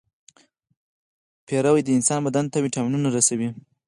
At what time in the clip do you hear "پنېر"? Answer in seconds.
1.47-1.65